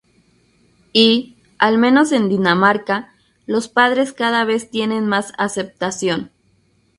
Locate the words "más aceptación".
5.05-6.31